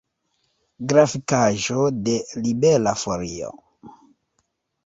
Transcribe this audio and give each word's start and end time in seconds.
Grafikaĵo 0.93 1.85
de 2.07 2.17
Libera 2.47 2.95
Folio. 3.05 3.55